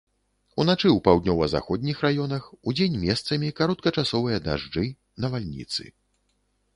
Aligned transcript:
Уначы 0.61 0.87
ў 0.91 0.99
паўднёва-заходніх 1.07 1.99
раёнах, 2.05 2.47
удзень 2.71 2.95
месцамі 3.03 3.51
кароткачасовыя 3.59 4.37
дажджы, 4.49 4.85
навальніцы. 5.27 5.83